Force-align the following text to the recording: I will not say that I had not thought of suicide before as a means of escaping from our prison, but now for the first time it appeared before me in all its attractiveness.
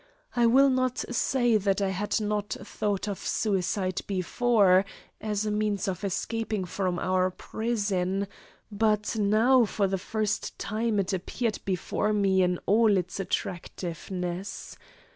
I 0.35 0.47
will 0.47 0.71
not 0.71 0.97
say 1.11 1.57
that 1.57 1.79
I 1.79 1.89
had 1.89 2.19
not 2.19 2.57
thought 2.59 3.07
of 3.07 3.19
suicide 3.19 4.01
before 4.07 4.83
as 5.21 5.45
a 5.45 5.51
means 5.51 5.87
of 5.87 6.03
escaping 6.03 6.65
from 6.65 6.97
our 6.97 7.29
prison, 7.29 8.27
but 8.71 9.15
now 9.15 9.63
for 9.65 9.85
the 9.85 9.99
first 9.99 10.57
time 10.57 10.97
it 10.99 11.13
appeared 11.13 11.59
before 11.65 12.13
me 12.13 12.41
in 12.41 12.59
all 12.65 12.97
its 12.97 13.19
attractiveness. 13.19 14.75